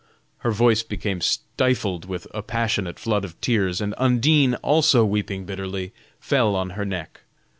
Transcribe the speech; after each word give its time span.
Her 0.39 0.49
voice 0.49 0.81
became 0.81 1.21
stifled 1.21 2.05
with 2.05 2.25
a 2.33 2.41
passionate 2.41 2.97
flood 2.97 3.23
of 3.23 3.39
tears, 3.39 3.79
and 3.79 3.93
Undine, 3.99 4.55
also 4.63 5.05
weeping 5.05 5.45
bitterly, 5.45 5.93
fell 6.19 6.55
on 6.55 6.71
her 6.71 6.85
neck. 6.85 7.21